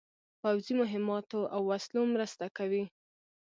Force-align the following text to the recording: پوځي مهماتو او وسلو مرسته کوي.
پوځي 0.41 0.73
مهماتو 0.81 1.39
او 1.53 1.61
وسلو 1.71 2.01
مرسته 2.13 2.45
کوي. 2.57 2.83